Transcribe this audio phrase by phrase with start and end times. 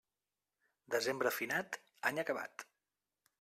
[0.95, 1.79] Desembre finat,
[2.11, 2.67] any acabat.